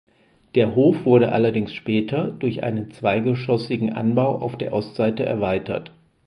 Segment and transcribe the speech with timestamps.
[0.55, 5.91] Der Hof wurde allerdings später durch einen zweigeschossigen Anbau auf der Ostseite erweitert.